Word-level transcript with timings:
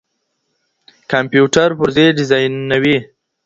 کمپيوټر 1.11 1.69
پرزې 1.79 2.05
ډيزاينوي. 2.17 2.97